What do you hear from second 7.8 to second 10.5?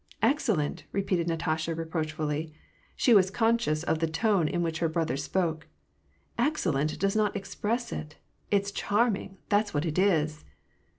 it: it's charming, that's what it is